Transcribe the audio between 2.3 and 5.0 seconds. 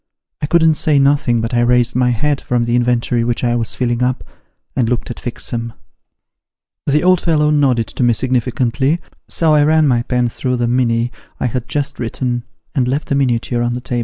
from the inventory which I was filling up, and